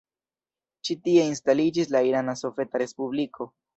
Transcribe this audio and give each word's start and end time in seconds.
Ĉi-tie 0.87 1.27
instaliĝis 1.33 1.93
la 1.97 2.01
Irana 2.13 2.35
Soveta 2.41 2.83
Respubliko. 2.85 3.49